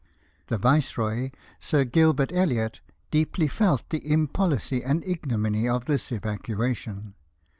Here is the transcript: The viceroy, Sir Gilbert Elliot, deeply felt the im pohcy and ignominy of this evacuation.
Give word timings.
The 0.47 0.57
viceroy, 0.57 1.29
Sir 1.59 1.83
Gilbert 1.85 2.31
Elliot, 2.33 2.81
deeply 3.11 3.47
felt 3.47 3.87
the 3.91 3.99
im 3.99 4.27
pohcy 4.29 4.81
and 4.83 5.05
ignominy 5.05 5.69
of 5.69 5.85
this 5.85 6.11
evacuation. 6.11 7.13